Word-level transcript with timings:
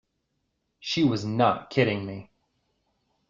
She 0.79 1.03
was 1.03 1.23
not 1.25 1.69
kidding 1.69 2.07
me. 2.07 2.31